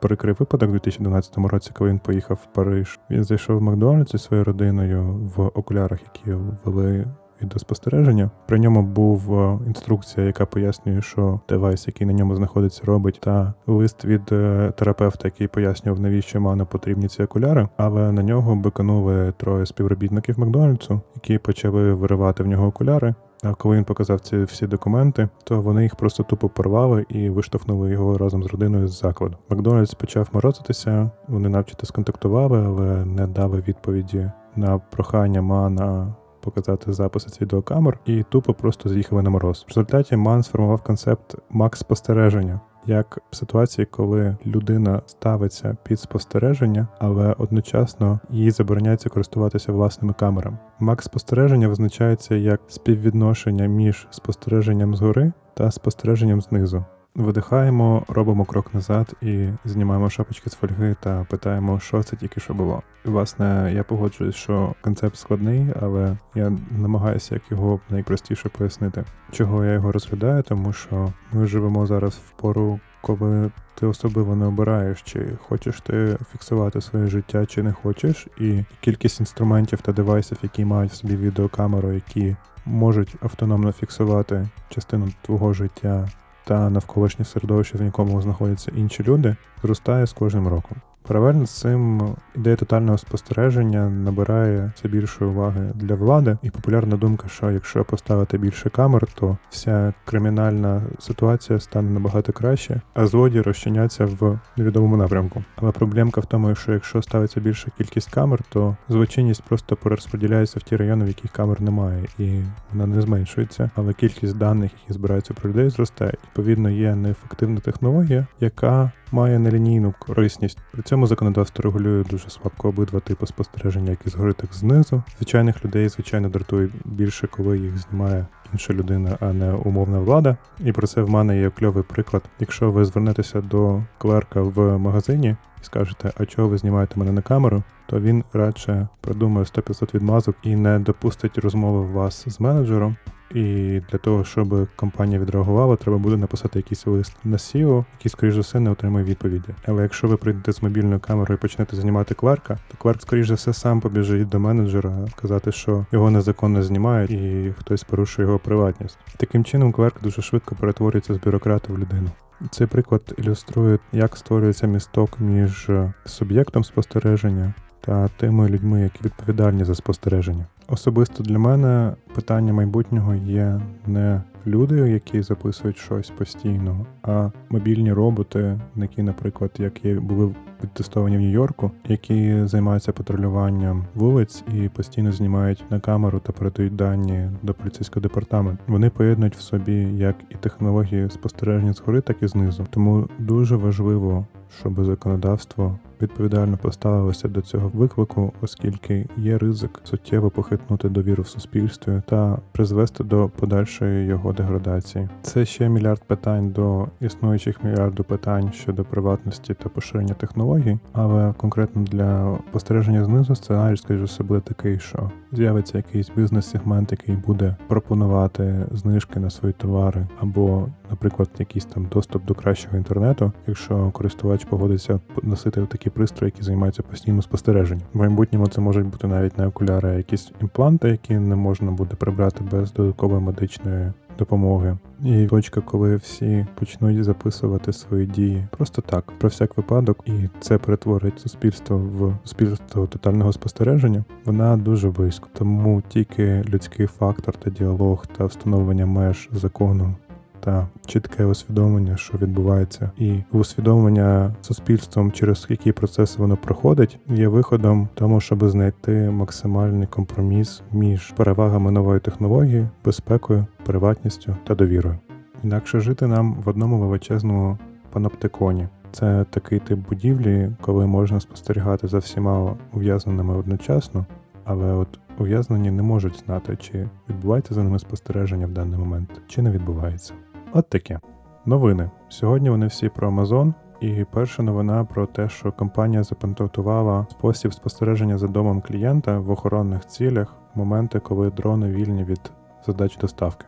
Прикрий 0.00 0.34
випадок 0.38 0.68
у 0.68 0.72
2012 0.72 1.38
році, 1.38 1.70
коли 1.74 1.90
він 1.90 1.98
поїхав 1.98 2.38
в 2.44 2.54
Париж. 2.54 2.98
Він 3.10 3.24
зайшов 3.24 3.58
в 3.58 3.62
Макдональдс 3.62 4.12
зі 4.12 4.18
своєю 4.18 4.44
родиною 4.44 5.30
в 5.36 5.42
окулярах, 5.46 6.00
які 6.14 6.38
вели 6.64 7.06
відеоспостереження. 7.42 8.30
При 8.46 8.58
ньому 8.58 8.82
був 8.82 9.40
е, 9.40 9.58
інструкція, 9.66 10.26
яка 10.26 10.46
пояснює, 10.46 11.02
що 11.02 11.40
девайс, 11.48 11.86
який 11.86 12.06
на 12.06 12.12
ньому 12.12 12.34
знаходиться, 12.34 12.82
робить, 12.84 13.20
та 13.22 13.54
лист 13.66 14.04
від 14.04 14.22
е, 14.32 14.72
терапевта, 14.76 15.28
який 15.28 15.48
пояснював, 15.48 16.00
навіщо 16.00 16.40
ману 16.40 16.66
потрібні 16.66 17.08
ці 17.08 17.22
окуляри. 17.22 17.68
Але 17.76 18.12
на 18.12 18.22
нього 18.22 18.56
биканули 18.56 19.32
троє 19.36 19.66
співробітників 19.66 20.38
Макдональдсу, 20.38 21.00
які 21.14 21.38
почали 21.38 21.92
виривати 21.92 22.42
в 22.42 22.46
нього 22.46 22.66
окуляри. 22.66 23.14
А 23.42 23.54
коли 23.54 23.76
він 23.76 23.84
показав 23.84 24.20
ці 24.20 24.42
всі 24.42 24.66
документи, 24.66 25.28
то 25.44 25.60
вони 25.60 25.82
їх 25.82 25.96
просто 25.96 26.22
тупо 26.22 26.48
порвали 26.48 27.06
і 27.08 27.30
виштовхнули 27.30 27.90
його 27.90 28.18
разом 28.18 28.42
з 28.42 28.46
родиною 28.46 28.88
з 28.88 28.98
закладу. 28.98 29.36
Макдональдс 29.50 29.94
почав 29.94 30.28
морозитися, 30.32 31.10
вони 31.28 31.48
навчити 31.48 31.86
сконтактували, 31.86 32.64
але 32.66 33.04
не 33.04 33.26
дали 33.26 33.64
відповіді 33.68 34.30
на 34.56 34.78
прохання 34.78 35.42
Мана 35.42 36.14
показати 36.50 36.92
записи 36.92 37.28
з 37.28 37.40
відеокамер 37.40 37.98
і 38.06 38.22
тупо 38.22 38.54
просто 38.54 38.88
з'їхали 38.88 39.22
на 39.22 39.30
мороз. 39.30 39.64
В 39.66 39.68
результаті 39.68 40.16
Ман 40.16 40.42
сформував 40.42 40.82
концепт 40.82 41.34
макс 41.50 41.80
спостереження. 41.80 42.60
Як 42.86 43.18
в 43.30 43.36
ситуації, 43.36 43.86
коли 43.86 44.36
людина 44.46 45.02
ставиться 45.06 45.76
під 45.82 46.00
спостереження, 46.00 46.88
але 46.98 47.34
одночасно 47.38 48.20
їй 48.30 48.50
забороняється 48.50 49.08
користуватися 49.08 49.72
власними 49.72 50.12
камерами. 50.12 50.58
Макс 50.80 51.04
спостереження 51.04 51.68
визначається 51.68 52.34
як 52.34 52.60
співвідношення 52.68 53.66
між 53.66 54.06
спостереженням 54.10 54.94
згори 54.96 55.32
та 55.54 55.70
спостереженням 55.70 56.40
знизу. 56.40 56.84
Видихаємо, 57.18 58.04
робимо 58.08 58.44
крок 58.44 58.74
назад 58.74 59.14
і 59.22 59.48
знімаємо 59.64 60.10
шапочки 60.10 60.50
з 60.50 60.54
фольги 60.54 60.96
та 61.00 61.26
питаємо, 61.30 61.80
що 61.80 62.02
це 62.02 62.16
тільки 62.16 62.40
що 62.40 62.54
було. 62.54 62.82
І, 63.04 63.08
власне, 63.08 63.72
я 63.74 63.84
погоджуюсь, 63.84 64.34
що 64.34 64.74
концепт 64.80 65.16
складний, 65.16 65.66
але 65.82 66.16
я 66.34 66.52
намагаюся 66.70 67.34
як 67.34 67.42
його 67.50 67.80
найпростіше 67.90 68.48
пояснити. 68.48 69.04
Чого 69.32 69.64
я 69.64 69.72
його 69.72 69.92
розглядаю, 69.92 70.42
тому 70.42 70.72
що 70.72 71.12
ми 71.32 71.46
живемо 71.46 71.86
зараз 71.86 72.14
в 72.14 72.30
пору, 72.30 72.80
коли 73.02 73.50
ти 73.74 73.86
особливо 73.86 74.36
не 74.36 74.46
обираєш, 74.46 75.02
чи 75.02 75.28
хочеш 75.48 75.80
ти 75.80 76.18
фіксувати 76.32 76.80
своє 76.80 77.06
життя, 77.06 77.46
чи 77.46 77.62
не 77.62 77.72
хочеш, 77.72 78.26
і 78.40 78.64
кількість 78.80 79.20
інструментів 79.20 79.80
та 79.80 79.92
девайсів, 79.92 80.38
які 80.42 80.64
мають 80.64 80.92
в 80.92 80.94
собі 80.94 81.16
відеокамеру, 81.16 81.92
які 81.92 82.36
можуть 82.66 83.16
автономно 83.20 83.72
фіксувати 83.72 84.48
частину 84.68 85.08
твого 85.22 85.52
життя 85.52 86.08
та 86.48 86.70
навколишнє 86.70 87.24
середовище, 87.24 87.78
в 87.78 87.82
якому 87.82 88.22
знаходяться 88.22 88.72
інші 88.76 89.02
люди, 89.02 89.36
зростає 89.62 90.06
з 90.06 90.12
кожним 90.12 90.48
роком. 90.48 90.76
Паралельно 91.02 91.46
з 91.46 91.50
цим 91.50 92.02
ідея 92.36 92.56
тотального 92.56 92.98
спостереження 92.98 93.88
набирає 93.88 94.72
все 94.76 94.88
більшої 94.88 95.30
уваги 95.30 95.72
для 95.74 95.94
влади, 95.94 96.38
і 96.42 96.50
популярна 96.50 96.96
думка, 96.96 97.28
що 97.28 97.50
якщо 97.50 97.84
поставити 97.84 98.38
більше 98.38 98.70
камер, 98.70 99.06
то 99.14 99.38
вся 99.50 99.94
кримінальна 100.04 100.82
ситуація 100.98 101.60
стане 101.60 101.90
набагато 101.90 102.32
краще, 102.32 102.80
а 102.94 103.06
злодії 103.06 103.42
розчиняться 103.42 104.06
в 104.06 104.38
невідомому 104.56 104.96
напрямку. 104.96 105.44
Але 105.56 105.72
проблемка 105.72 106.20
в 106.20 106.26
тому, 106.26 106.54
що 106.54 106.72
якщо 106.72 107.02
ставиться 107.02 107.40
більша 107.40 107.70
кількість 107.78 108.10
камер, 108.10 108.40
то 108.48 108.76
злочинність 108.88 109.42
просто 109.42 109.76
перерозподіляється 109.76 110.58
в 110.58 110.62
ті 110.62 110.76
райони, 110.76 111.04
в 111.04 111.08
яких 111.08 111.30
камер 111.30 111.60
немає, 111.60 112.04
і 112.18 112.40
вона 112.72 112.86
не 112.86 113.02
зменшується. 113.02 113.70
Але 113.74 113.92
кількість 113.92 114.38
даних, 114.38 114.70
які 114.80 114.92
збираються 114.92 115.34
про 115.34 115.50
людей, 115.50 115.70
зростає. 115.70 116.12
Відповідно, 116.24 116.70
є 116.70 116.94
неефективна 116.94 117.60
технологія, 117.60 118.26
яка 118.40 118.92
має 119.12 119.38
нелінійну 119.38 119.94
корисність. 119.98 120.58
При 120.72 120.82
цьому 120.88 121.06
законодавство 121.06 121.62
регулює 121.62 122.04
дуже 122.04 122.30
слабко 122.30 122.68
обидва 122.68 123.00
типи 123.00 123.26
спостереження, 123.26 123.90
як 123.90 123.98
і 124.06 124.10
згори, 124.10 124.32
так 124.32 124.54
знизу. 124.54 125.02
Звичайних 125.16 125.64
людей, 125.64 125.88
звичайно, 125.88 126.28
дратує 126.28 126.68
більше, 126.84 127.26
коли 127.26 127.58
їх 127.58 127.78
знімає 127.78 128.26
інша 128.52 128.72
людина, 128.72 129.16
а 129.20 129.32
не 129.32 129.52
умовна 129.52 129.98
влада. 129.98 130.36
І 130.64 130.72
про 130.72 130.86
це 130.86 131.02
в 131.02 131.10
мене 131.10 131.40
є 131.40 131.50
кльовий 131.50 131.84
приклад. 131.84 132.22
Якщо 132.40 132.70
ви 132.70 132.84
звернетеся 132.84 133.40
до 133.40 133.82
клерка 133.98 134.42
в 134.42 134.78
магазині 134.78 135.36
і 135.62 135.64
скажете, 135.64 136.12
а 136.18 136.26
чого 136.26 136.48
ви 136.48 136.58
знімаєте 136.58 136.98
мене 137.00 137.12
на 137.12 137.22
камеру, 137.22 137.62
то 137.86 138.00
він 138.00 138.24
радше 138.32 138.88
продумає 139.00 139.44
100-500 139.44 139.94
відмазок 139.94 140.36
і 140.42 140.56
не 140.56 140.78
допустить 140.78 141.38
розмови 141.38 141.92
вас 141.92 142.24
з 142.28 142.40
менеджером. 142.40 142.96
І 143.34 143.80
для 143.90 143.98
того, 143.98 144.24
щоб 144.24 144.68
компанія 144.76 145.20
відреагувала, 145.20 145.76
треба 145.76 145.98
буде 145.98 146.16
написати 146.16 146.58
якийсь 146.58 146.86
лист 146.86 147.16
на 147.24 147.36
SEO, 147.36 147.84
який, 147.98 148.10
скоріш 148.10 148.34
за 148.34 148.40
все, 148.40 148.60
не 148.60 148.70
отримає 148.70 149.04
відповіді. 149.04 149.48
Але 149.66 149.82
якщо 149.82 150.08
ви 150.08 150.16
прийдете 150.16 150.52
з 150.52 150.62
мобільною 150.62 151.00
камерою 151.00 151.38
і 151.38 151.42
почнете 151.42 151.76
знімати 151.76 152.14
клерка, 152.14 152.58
то 152.70 152.76
клерк, 152.78 153.02
скоріш 153.02 153.28
за 153.28 153.34
все, 153.34 153.52
сам 153.52 153.80
побіжить 153.80 154.28
до 154.28 154.40
менеджера 154.40 155.08
казати, 155.20 155.52
що 155.52 155.86
його 155.92 156.10
незаконно 156.10 156.62
знімають 156.62 157.10
і 157.10 157.54
хтось 157.58 157.84
порушує 157.84 158.28
його 158.28 158.38
приватність. 158.38 158.98
Таким 159.16 159.44
чином, 159.44 159.72
клерк 159.72 160.02
дуже 160.02 160.22
швидко 160.22 160.54
перетворюється 160.54 161.14
з 161.14 161.18
бюрократа 161.18 161.72
в 161.72 161.78
людину. 161.78 162.10
Цей 162.50 162.66
приклад 162.66 163.14
ілюструє, 163.18 163.78
як 163.92 164.16
створюється 164.16 164.66
місток 164.66 165.20
між 165.20 165.70
суб'єктом 166.04 166.64
спостереження 166.64 167.54
та 167.80 168.08
тими 168.08 168.48
людьми, 168.48 168.80
які 168.80 169.04
відповідальні 169.04 169.64
за 169.64 169.74
спостереження. 169.74 170.46
Особисто 170.68 171.22
для 171.22 171.38
мене 171.38 171.92
питання 172.14 172.52
майбутнього 172.52 173.14
є 173.14 173.60
не 173.86 174.22
люди, 174.46 174.76
які 174.76 175.22
записують 175.22 175.78
щось 175.78 176.10
постійно, 176.10 176.86
а 177.02 177.30
мобільні 177.50 177.92
роботи, 177.92 178.60
які, 178.76 179.02
наприклад, 179.02 179.50
які 179.58 179.94
були 179.94 180.34
відтестовані 180.64 181.16
в 181.16 181.20
Нью-Йорку, 181.20 181.70
які 181.88 182.46
займаються 182.46 182.92
патрулюванням 182.92 183.84
вулиць 183.94 184.44
і 184.54 184.68
постійно 184.68 185.12
знімають 185.12 185.64
на 185.70 185.80
камеру 185.80 186.20
та 186.20 186.32
передають 186.32 186.76
дані 186.76 187.30
до 187.42 187.54
поліцейського 187.54 188.02
департаменту. 188.02 188.62
Вони 188.66 188.90
поєднують 188.90 189.36
в 189.36 189.40
собі 189.40 189.88
як 189.96 190.16
і 190.30 190.34
технології 190.34 191.10
спостереження 191.10 191.72
згори, 191.72 192.00
так 192.00 192.16
і 192.22 192.26
знизу. 192.28 192.66
Тому 192.70 193.08
дуже 193.18 193.56
важливо, 193.56 194.26
щоб 194.60 194.84
законодавство 194.84 195.78
відповідально 196.02 196.56
поставилося 196.56 197.28
до 197.28 197.40
цього 197.40 197.70
виклику, 197.74 198.32
оскільки 198.40 199.06
є 199.16 199.38
ризик 199.38 199.80
суттєво 199.84 200.30
похитнути 200.30 200.88
довіру 200.88 201.22
в 201.22 201.28
суспільстві 201.28 202.02
та 202.06 202.38
призвести 202.52 203.04
до 203.04 203.28
подальшої 203.28 204.06
його 204.06 204.27
деградації. 204.32 205.08
Це 205.22 205.44
ще 205.44 205.68
мільярд 205.68 206.02
питань 206.04 206.50
до 206.50 206.86
існуючих 207.00 207.64
мільярду 207.64 208.04
питань 208.04 208.52
щодо 208.52 208.84
приватності 208.84 209.54
та 209.54 209.68
поширення 209.68 210.14
технологій, 210.14 210.78
але 210.92 211.32
конкретно 211.36 211.82
для 211.82 212.38
спостереження 212.50 213.04
знизу 213.04 213.34
сценарій, 213.34 213.76
скажімо, 213.76 214.04
все 214.04 214.24
буде 214.24 214.40
такий, 214.40 214.78
що 214.78 215.10
з'явиться 215.32 215.76
якийсь 215.76 216.10
бізнес-сегмент, 216.16 216.92
який 216.92 217.16
буде 217.16 217.56
пропонувати 217.68 218.66
знижки 218.72 219.20
на 219.20 219.30
свої 219.30 219.54
товари, 219.54 220.06
або, 220.20 220.66
наприклад, 220.90 221.28
якийсь 221.38 221.64
там 221.64 221.86
доступ 221.92 222.24
до 222.24 222.34
кращого 222.34 222.76
інтернету, 222.76 223.32
якщо 223.46 223.90
користувач 223.90 224.44
погодиться 224.44 225.00
носити 225.22 225.66
такі 225.66 225.90
пристрої, 225.90 226.32
які 226.34 226.42
займаються 226.42 226.82
постійним 226.82 227.22
спостереженням. 227.22 227.86
В 227.94 227.98
майбутньому 227.98 228.46
це 228.46 228.60
можуть 228.60 228.86
бути 228.86 229.06
навіть 229.06 229.38
не 229.38 229.46
окуляри, 229.46 229.96
якісь 229.96 230.32
імпланти, 230.40 230.88
які 230.88 231.18
не 231.18 231.36
можна 231.36 231.70
буде 231.70 231.94
прибрати 231.94 232.44
без 232.52 232.72
додаткової 232.72 233.22
медичної 233.22 233.92
допомоги. 234.18 234.78
І 235.04 235.26
точка, 235.26 235.60
коли 235.60 235.96
всі 235.96 236.46
почнуть 236.54 237.04
записувати 237.04 237.72
свої 237.72 238.06
дії 238.06 238.46
просто 238.50 238.82
так, 238.82 239.12
про 239.18 239.28
всяк 239.28 239.56
випадок, 239.56 240.04
і 240.06 240.12
це 240.40 240.58
перетворить 240.58 241.20
суспільство 241.20 241.78
в 241.78 242.14
суспільство 242.24 242.86
тотального 242.86 243.32
спостереження. 243.32 244.04
Вона 244.24 244.56
дуже 244.56 244.90
близько, 244.90 245.28
тому 245.32 245.82
тільки 245.88 246.44
людський 246.48 246.86
фактор 246.86 247.34
та 247.34 247.50
діалог 247.50 248.06
та 248.06 248.24
встановлення 248.24 248.86
меж 248.86 249.28
закону 249.32 249.94
та 250.40 250.68
чітке 250.86 251.24
усвідомлення, 251.24 251.96
що 251.96 252.18
відбувається, 252.18 252.90
і 252.98 253.22
усвідомлення 253.32 254.34
суспільством, 254.40 255.12
через 255.12 255.46
які 255.48 255.72
процеси 255.72 256.22
воно 256.22 256.36
проходить, 256.36 256.98
є 257.08 257.28
виходом 257.28 257.88
тому, 257.94 258.20
щоб 258.20 258.48
знайти 258.48 259.10
максимальний 259.10 259.86
компроміс 259.86 260.62
між 260.72 261.10
перевагами 261.10 261.70
нової 261.70 262.00
технології, 262.00 262.68
безпекою, 262.84 263.46
приватністю 263.64 264.36
та 264.46 264.54
довірою. 264.54 264.98
Інакше 265.44 265.80
жити 265.80 266.06
нам 266.06 266.34
в 266.34 266.48
одному 266.48 266.78
величезному 266.78 267.58
паноптиконі. 267.92 268.68
Це 268.92 269.24
такий 269.30 269.58
тип 269.58 269.78
будівлі, 269.88 270.50
коли 270.60 270.86
можна 270.86 271.20
спостерігати 271.20 271.88
за 271.88 271.98
всіма 271.98 272.56
ув'язненими 272.72 273.36
одночасно, 273.36 274.06
але 274.44 274.72
от 274.72 274.98
ув'язнені 275.18 275.70
не 275.70 275.82
можуть 275.82 276.22
знати, 276.26 276.56
чи 276.60 276.88
відбувається 277.08 277.54
за 277.54 277.62
ними 277.62 277.78
спостереження 277.78 278.46
в 278.46 278.50
даний 278.50 278.78
момент, 278.78 279.10
чи 279.26 279.42
не 279.42 279.50
відбувається. 279.50 280.14
От 280.52 280.68
таке. 280.70 281.00
Новини. 281.46 281.90
Сьогодні 282.08 282.50
вони 282.50 282.66
всі 282.66 282.88
про 282.88 283.10
Amazon. 283.10 283.54
І 283.80 284.04
перша 284.10 284.42
новина 284.42 284.84
про 284.84 285.06
те, 285.06 285.28
що 285.28 285.52
компанія 285.52 286.02
запатентувала 286.02 287.06
спосіб 287.10 287.54
спостереження 287.54 288.18
за 288.18 288.26
домом 288.26 288.60
клієнта 288.60 289.18
в 289.18 289.30
охоронних 289.30 289.86
цілях 289.86 290.34
в 290.54 290.58
моменти, 290.58 291.00
коли 291.00 291.30
дрони 291.30 291.68
вільні 291.68 292.04
від 292.04 292.20
задач 292.66 292.96
доставки. 292.96 293.46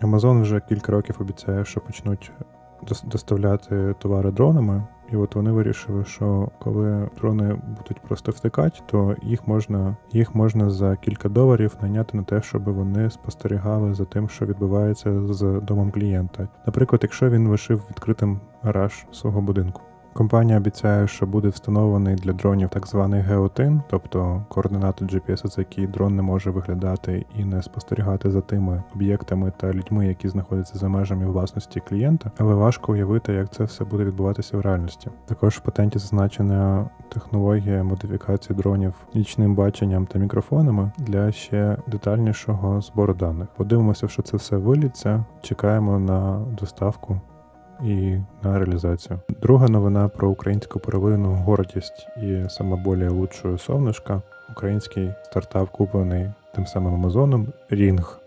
Amazon 0.00 0.42
вже 0.42 0.60
кілька 0.60 0.92
років 0.92 1.16
обіцяє, 1.20 1.64
що 1.64 1.80
почнуть 1.80 2.32
доставляти 3.04 3.94
товари 3.98 4.30
дронами, 4.30 4.86
і 5.12 5.16
от 5.16 5.34
вони 5.34 5.52
вирішили, 5.52 6.04
що 6.04 6.48
коли 6.58 7.08
дрони 7.20 7.60
будуть 7.68 8.00
просто 8.00 8.32
втикати, 8.32 8.80
то 8.86 9.16
їх 9.22 9.48
можна 9.48 9.96
їх 10.12 10.34
можна 10.34 10.70
за 10.70 10.96
кілька 10.96 11.28
доларів 11.28 11.76
найняти 11.82 12.16
на 12.16 12.22
те, 12.22 12.42
щоб 12.42 12.64
вони 12.64 13.10
спостерігали 13.10 13.94
за 13.94 14.04
тим, 14.04 14.28
що 14.28 14.46
відбувається 14.46 15.26
з 15.26 15.60
домом 15.62 15.90
клієнта. 15.90 16.48
Наприклад, 16.66 17.00
якщо 17.02 17.30
він 17.30 17.48
лишив 17.48 17.82
відкритим 17.90 18.40
гараж 18.62 19.06
свого 19.12 19.40
будинку. 19.40 19.80
Компанія 20.14 20.58
обіцяє, 20.58 21.08
що 21.08 21.26
буде 21.26 21.48
встановлений 21.48 22.14
для 22.14 22.32
дронів 22.32 22.68
так 22.68 22.86
званий 22.86 23.20
геотин, 23.20 23.82
тобто 23.90 24.44
координати 24.48 25.04
GPS, 25.04 25.46
за 25.46 25.60
які 25.60 25.86
дрон 25.86 26.16
не 26.16 26.22
може 26.22 26.50
виглядати 26.50 27.26
і 27.38 27.44
не 27.44 27.62
спостерігати 27.62 28.30
за 28.30 28.40
тими 28.40 28.82
об'єктами 28.94 29.52
та 29.56 29.72
людьми, 29.72 30.06
які 30.06 30.28
знаходяться 30.28 30.78
за 30.78 30.88
межами 30.88 31.26
власності 31.26 31.82
клієнта, 31.88 32.30
але 32.38 32.54
важко 32.54 32.92
уявити, 32.92 33.32
як 33.32 33.52
це 33.52 33.64
все 33.64 33.84
буде 33.84 34.04
відбуватися 34.04 34.56
в 34.56 34.60
реальності. 34.60 35.10
Також 35.26 35.56
в 35.56 35.60
патенті 35.60 35.98
зазначена 35.98 36.90
технологія 37.08 37.84
модифікації 37.84 38.56
дронів 38.56 38.94
нічним 39.14 39.54
баченням 39.54 40.06
та 40.06 40.18
мікрофонами 40.18 40.92
для 40.98 41.32
ще 41.32 41.76
детальнішого 41.86 42.80
збору 42.80 43.14
даних. 43.14 43.48
Подивимося, 43.56 44.08
що 44.08 44.22
це 44.22 44.36
все 44.36 44.56
виліться. 44.56 45.24
Чекаємо 45.42 45.98
на 45.98 46.46
доставку 46.60 47.20
і 47.84 48.18
на 48.42 48.58
реалізацію. 48.58 49.18
Друга 49.42 49.68
новина 49.68 50.08
про 50.08 50.30
українську 50.30 50.80
первинну 50.80 51.32
гордість 51.32 52.08
і 52.22 52.44
саме 52.48 52.76
более 52.76 53.08
лучшую 53.08 53.58
сонечка. 53.58 54.22
Український 54.50 55.10
стартап 55.22 55.70
куплений 55.70 56.30
тим 56.54 56.66
самим 56.66 56.94
Амазоном 56.94 57.46
Рінг. 57.70 58.18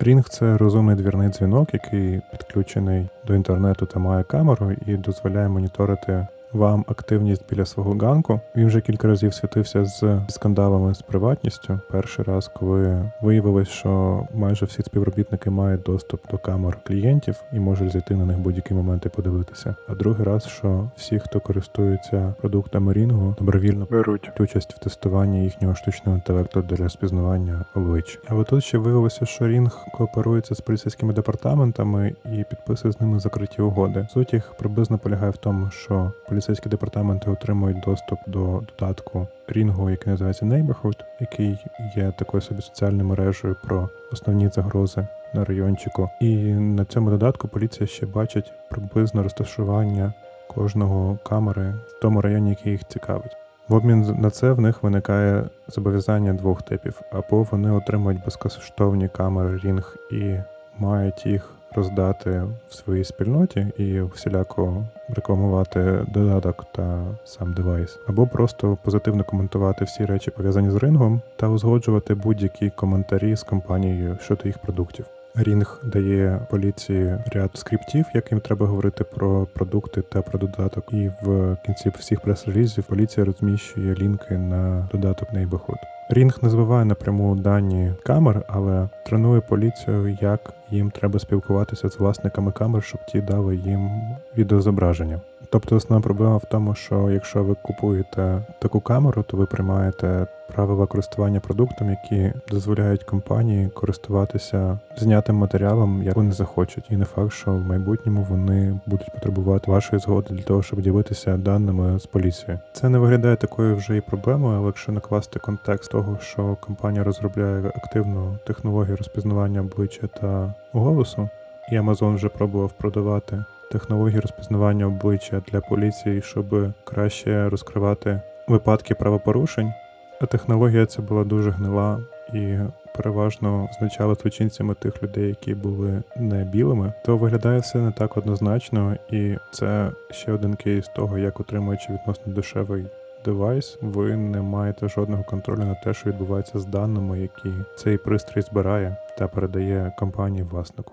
Рінг– 0.00 0.28
це 0.28 0.56
розумний 0.56 0.96
двірний 0.96 1.28
дзвінок, 1.28 1.74
який 1.74 2.20
підключений 2.32 3.08
до 3.26 3.34
інтернету 3.34 3.86
та 3.86 3.98
має 3.98 4.24
камеру 4.24 4.72
і 4.86 4.96
дозволяє 4.96 5.48
моніторити 5.48 6.26
вам 6.52 6.84
активність 6.88 7.42
біля 7.50 7.64
свого 7.64 7.92
ганку. 7.92 8.40
Він 8.56 8.66
вже 8.66 8.80
кілька 8.80 9.08
разів 9.08 9.34
світився 9.34 9.84
з 9.84 10.20
скандалами 10.28 10.94
з 10.94 11.02
приватністю. 11.02 11.80
Перший 11.90 12.24
раз, 12.24 12.50
коли 12.54 13.10
виявилось, 13.22 13.68
що 13.68 14.22
майже 14.34 14.66
всі 14.66 14.82
співробітники 14.82 15.50
мають 15.50 15.82
доступ 15.82 16.20
до 16.30 16.38
камер 16.38 16.78
клієнтів 16.86 17.36
і 17.52 17.60
можуть 17.60 17.92
зайти 17.92 18.16
на 18.16 18.24
них 18.24 18.38
будь-який 18.38 18.76
момент 18.76 19.06
і 19.06 19.08
подивитися. 19.08 19.74
А 19.88 19.94
другий 19.94 20.24
раз, 20.24 20.46
що 20.46 20.90
всі, 20.96 21.18
хто 21.18 21.40
користується 21.40 22.34
продуктами 22.40 22.92
рінгу, 22.92 23.34
добровільно 23.38 23.86
беруть 23.90 24.30
участь 24.40 24.74
в 24.74 24.78
тестуванні 24.78 25.44
їхнього 25.44 25.74
штучного 25.74 26.18
інтелекту 26.18 26.62
для 26.62 26.76
розпізнавання 26.76 27.64
облич. 27.74 28.20
Але 28.28 28.44
тут 28.44 28.64
ще 28.64 28.78
виявилося, 28.78 29.26
що 29.26 29.48
Рінг 29.48 29.86
кооперується 29.92 30.54
з 30.54 30.60
поліцейськими 30.60 31.12
департаментами 31.12 32.14
і 32.24 32.44
підписує 32.50 32.92
з 32.92 33.00
ними 33.00 33.20
закриті 33.20 33.58
угоди. 33.58 34.06
Суть 34.12 34.32
їх 34.32 34.52
приблизно 34.58 34.98
полягає 34.98 35.30
в 35.30 35.36
тому, 35.36 35.70
що 35.70 36.12
поліцейські 36.36 36.68
департаменти 36.68 37.30
отримують 37.30 37.80
доступ 37.80 38.18
до 38.26 38.62
додатку 38.78 39.26
Рінгу, 39.48 39.90
який 39.90 40.10
називається 40.10 40.46
Neighborhood, 40.46 40.96
який 41.20 41.58
є 41.96 42.12
такою 42.18 42.40
собі 42.40 42.62
соціальною 42.62 43.08
мережею 43.08 43.56
про 43.62 43.88
основні 44.12 44.48
загрози 44.48 45.06
на 45.34 45.44
райончику. 45.44 46.10
І 46.20 46.36
на 46.54 46.84
цьому 46.84 47.10
додатку 47.10 47.48
поліція 47.48 47.86
ще 47.86 48.06
бачить 48.06 48.52
приблизно 48.70 49.22
розташування 49.22 50.12
кожного 50.48 51.18
камери 51.26 51.74
в 51.88 52.00
тому 52.00 52.20
районі, 52.20 52.50
який 52.50 52.72
їх 52.72 52.84
цікавить. 52.84 53.36
В 53.68 53.74
обмін 53.74 54.16
на 54.18 54.30
це 54.30 54.52
в 54.52 54.60
них 54.60 54.82
виникає 54.82 55.44
зобов'язання 55.68 56.32
двох 56.32 56.62
типів: 56.62 57.00
або 57.12 57.42
вони 57.42 57.70
отримують 57.70 58.24
безкоштовні 58.24 59.08
камери 59.08 59.60
Рінг 59.64 59.96
і 60.12 60.34
мають 60.78 61.26
їх 61.26 61.55
роздати 61.76 62.42
в 62.68 62.74
своїй 62.74 63.04
спільноті 63.04 63.66
і 63.78 64.00
всіляко 64.00 64.84
рекламувати 65.08 66.06
додаток 66.08 66.64
та 66.72 67.04
сам 67.24 67.52
девайс, 67.52 67.98
або 68.06 68.26
просто 68.26 68.78
позитивно 68.84 69.24
коментувати 69.24 69.84
всі 69.84 70.04
речі 70.04 70.30
пов'язані 70.30 70.70
з 70.70 70.76
рингом 70.76 71.20
та 71.36 71.48
узгоджувати 71.48 72.14
будь-які 72.14 72.70
коментарі 72.70 73.36
з 73.36 73.42
компанією 73.42 74.18
щодо 74.22 74.42
їх 74.44 74.58
продуктів. 74.58 75.06
Рінг 75.34 75.80
дає 75.84 76.40
поліції 76.50 77.18
ряд 77.32 77.50
скриптів, 77.54 78.04
яким 78.14 78.40
треба 78.40 78.66
говорити 78.66 79.04
про 79.04 79.46
продукти 79.46 80.02
та 80.02 80.22
про 80.22 80.38
додаток. 80.38 80.92
І 80.92 81.10
в 81.22 81.56
кінці 81.66 81.92
всіх 81.98 82.20
прес-релізів 82.20 82.84
поліція 82.84 83.26
розміщує 83.26 83.94
лінки 83.94 84.38
на 84.38 84.88
додаток 84.92 85.28
Neighborhood. 85.32 85.95
Рінг 86.08 86.38
не 86.42 86.50
збиває 86.50 86.84
напряму 86.84 87.36
дані 87.36 87.92
камер, 88.02 88.42
але 88.48 88.88
тренує 89.06 89.40
поліцію, 89.40 90.18
як 90.20 90.54
їм 90.70 90.90
треба 90.90 91.18
спілкуватися 91.18 91.88
з 91.88 91.98
власниками 91.98 92.52
камер, 92.52 92.82
щоб 92.84 93.00
ті 93.08 93.20
дали 93.20 93.56
їм 93.56 93.90
відеозображення. 94.36 95.20
Тобто 95.50 95.76
основна 95.76 96.02
проблема 96.02 96.36
в 96.36 96.44
тому, 96.50 96.74
що 96.74 97.10
якщо 97.10 97.44
ви 97.44 97.54
купуєте 97.62 98.42
таку 98.58 98.80
камеру, 98.80 99.24
то 99.28 99.36
ви 99.36 99.46
приймаєте 99.46 100.26
правила 100.54 100.86
користування 100.86 101.40
продуктом, 101.40 101.90
які 101.90 102.32
дозволяють 102.48 103.04
компанії 103.04 103.68
користуватися 103.68 104.78
знятим 104.96 105.36
матеріалом, 105.36 106.02
як 106.02 106.16
вони 106.16 106.32
захочуть, 106.32 106.84
і 106.90 106.96
не 106.96 107.04
факт, 107.04 107.32
що 107.32 107.52
в 107.52 107.60
майбутньому 107.60 108.26
вони 108.30 108.80
будуть 108.86 109.12
потребувати 109.12 109.70
вашої 109.70 110.00
згоди 110.00 110.34
для 110.34 110.42
того, 110.42 110.62
щоб 110.62 110.80
ділитися 110.80 111.36
даними 111.36 111.98
з 111.98 112.06
поліцією. 112.06 112.60
Це 112.72 112.88
не 112.88 112.98
виглядає 112.98 113.36
такою 113.36 113.76
вже 113.76 113.96
і 113.96 114.00
проблемою, 114.00 114.58
але 114.58 114.66
якщо 114.66 114.92
накласти 114.92 115.38
контекст 115.38 115.90
того, 115.90 116.18
що 116.20 116.56
компанія 116.60 117.04
розробляє 117.04 117.72
активну 117.76 118.38
технологію 118.46 118.96
розпізнавання 118.96 119.60
обличчя 119.60 120.06
та 120.06 120.54
голосу, 120.72 121.28
і 121.72 121.74
Amazon 121.78 122.14
вже 122.14 122.28
пробував 122.28 122.72
продавати 122.72 123.44
технології 123.70 124.20
розпізнавання 124.20 124.86
обличчя 124.86 125.42
для 125.48 125.60
поліції, 125.60 126.22
щоб 126.22 126.72
краще 126.84 127.48
розкривати 127.48 128.20
випадки 128.48 128.94
правопорушень. 128.94 129.72
А 130.20 130.26
технологія 130.26 130.86
ця 130.86 131.02
була 131.02 131.24
дуже 131.24 131.50
гнила 131.50 132.00
і 132.34 132.58
переважно 132.96 133.68
означала 133.70 134.14
злочинцями 134.14 134.74
тих 134.74 135.02
людей, 135.02 135.28
які 135.28 135.54
були 135.54 136.02
не 136.16 136.44
білими, 136.44 136.92
то 137.04 137.16
виглядає 137.16 137.60
все 137.60 137.78
не 137.78 137.90
так 137.90 138.16
однозначно, 138.16 138.96
і 139.10 139.36
це 139.52 139.90
ще 140.10 140.32
один 140.32 140.54
кейс 140.54 140.88
того, 140.88 141.18
як 141.18 141.40
отримуючи 141.40 141.92
відносно 141.92 142.32
дешевий 142.32 142.86
девайс, 143.24 143.78
ви 143.82 144.16
не 144.16 144.42
маєте 144.42 144.88
жодного 144.88 145.24
контролю 145.24 145.64
на 145.64 145.74
те, 145.74 145.94
що 145.94 146.10
відбувається 146.10 146.58
з 146.58 146.66
даними, 146.66 147.20
які 147.20 147.52
цей 147.76 147.98
пристрій 147.98 148.40
збирає 148.42 148.96
та 149.18 149.28
передає 149.28 149.92
компанії 149.98 150.42
власнику. 150.42 150.92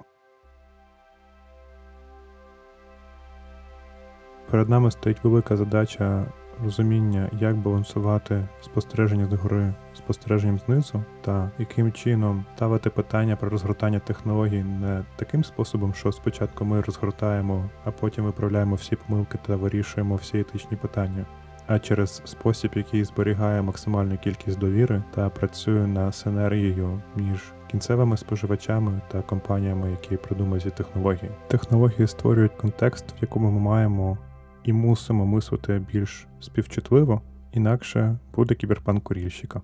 Перед 4.54 4.70
нами 4.70 4.92
стоїть 4.92 5.24
велика 5.24 5.58
задача 5.58 6.26
розуміння, 6.64 7.30
як 7.40 7.56
балансувати 7.56 8.48
спостереження 8.62 9.26
згори 9.26 9.74
спостереженням 9.94 10.60
знизу, 10.60 11.04
та 11.22 11.52
яким 11.60 11.92
чином 11.92 12.46
ставити 12.56 12.90
питання 12.90 13.36
про 13.36 13.50
розгортання 13.50 14.00
технологій 14.00 14.64
не 14.64 15.04
таким 15.16 15.44
способом, 15.44 15.94
що 15.94 16.12
спочатку 16.12 16.66
ми 16.66 16.82
розгортаємо, 16.82 17.70
а 17.86 17.92
потім 17.92 18.24
виправляємо 18.24 18.76
всі 18.76 18.96
помилки 18.96 19.38
та 19.46 19.56
вирішуємо 19.56 20.16
всі 20.16 20.40
етичні 20.40 20.78
питання. 20.78 21.26
А 21.68 21.80
через 21.80 22.22
спосіб, 22.26 22.72
який 22.76 23.04
зберігає 23.04 23.62
максимальну 23.62 24.18
кількість 24.18 24.60
довіри 24.60 25.04
та 25.16 25.30
працює 25.30 25.88
на 25.88 26.12
синергію 26.12 27.02
між 27.16 27.54
кінцевими 27.72 28.18
споживачами 28.18 29.02
та 29.12 29.22
компаніями, 29.22 29.92
які 29.92 30.18
придумують 30.18 30.64
ці 30.64 30.70
технології. 30.70 31.32
Технології 31.48 32.08
створюють 32.08 32.56
контекст, 32.56 33.06
в 33.06 33.18
якому 33.22 33.52
ми 33.52 33.60
маємо 33.60 34.18
і 34.64 34.74
мусимо 34.74 35.26
мислити 35.26 35.86
більш 35.94 36.28
співчутливо, 36.40 37.22
інакше 37.52 38.18
буде 38.36 38.56
кіберпанк 38.56 39.04
курільщика. 39.04 39.62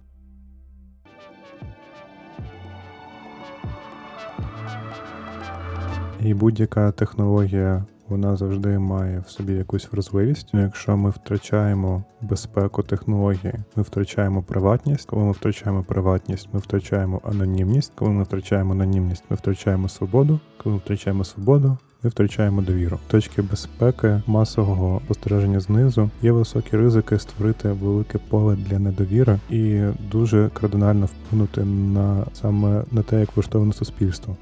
І 6.20 6.34
будь-яка 6.34 6.92
технологія 6.92 7.86
вона 8.10 8.36
завжди 8.36 8.80
має 8.80 9.19
в 9.19 9.30
собі 9.30 9.54
якусь 9.54 9.91
вразливість. 9.91 10.50
Якщо 10.54 10.98
ми 10.98 11.10
втрачаємо 11.10 12.04
безпеку 12.22 12.84
технології, 12.84 13.54
ми 13.76 13.84
втрачаємо 13.84 14.43
приватність. 14.43 15.10
Коли 15.10 15.24
ми 15.24 15.32
втрачаємо 15.32 15.84
приватність, 15.84 16.50
ми 16.54 16.60
втрачаємо 16.60 17.22
анонімність. 17.24 17.91
Коли 17.95 18.12
ми 18.12 18.24
втрачаємо 18.24 18.74
анонімність, 18.74 19.24
ми 19.30 19.36
втрачаємо 19.36 19.89
свободу. 19.89 20.39
Коли 20.63 20.76
ми 20.76 20.80
втрачаємо 20.80 21.24
свободу, 21.24 21.78
ми 22.04 22.10
втрачаємо 22.10 22.62
довіру. 22.62 23.00
Точки 23.08 23.41
безпеки 23.41 24.22
масового 24.28 25.02
спостереження 25.06 25.60
знизу 25.60 26.10
є 26.22 26.32
високі 26.32 26.78
ризики 26.78 27.19
створити 27.19 27.69
велике 27.69 28.17
поле 28.17 28.56
для 28.56 28.80
недовіри 28.80 29.39
і 29.50 29.82
дуже 30.12 30.50
кардинально 30.54 31.06
вплинути 31.06 31.63
на 31.65 32.26
саме 32.34 32.84
на 32.91 33.04
те, 33.04 33.19
як 33.19 33.36
влаштоване 33.36 33.74
суспільство. 33.74 34.38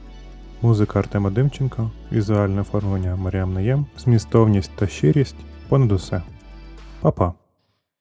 Музика 0.61 0.99
Артема 0.99 1.29
Димченка, 1.29 1.89
візуальне 2.11 2.61
оформлення 2.61 3.15
Маріам 3.15 3.53
Наєм, 3.53 3.85
змістовність 3.97 4.71
та 4.75 4.87
щирість 4.87 5.35
понад 5.69 5.91
усе. 5.91 6.21
Па-па! 7.01 7.33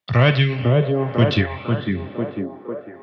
Радіо 0.08 0.56
Радіо 0.64 1.08
потів, 1.16 1.48
потів, 1.66 2.00
потів, 2.16 2.50
Поділ. 2.66 2.95